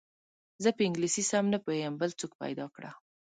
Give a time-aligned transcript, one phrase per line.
[0.63, 2.91] زه په انګلیسي سم نه پوهېږم بل څوک پیدا کړه.